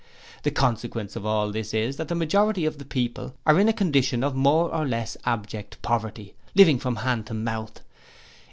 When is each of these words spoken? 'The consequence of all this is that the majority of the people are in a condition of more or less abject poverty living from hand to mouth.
'The 0.41 0.49
consequence 0.49 1.15
of 1.15 1.27
all 1.27 1.51
this 1.51 1.75
is 1.75 1.97
that 1.97 2.07
the 2.07 2.15
majority 2.15 2.65
of 2.65 2.79
the 2.79 2.85
people 2.85 3.35
are 3.45 3.59
in 3.59 3.69
a 3.69 3.71
condition 3.71 4.23
of 4.23 4.33
more 4.35 4.73
or 4.73 4.83
less 4.87 5.15
abject 5.25 5.79
poverty 5.83 6.33
living 6.55 6.79
from 6.79 6.95
hand 6.95 7.27
to 7.27 7.35
mouth. 7.35 7.81